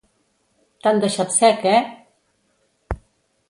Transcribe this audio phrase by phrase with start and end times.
[0.85, 1.85] T'han deixat sec, eh?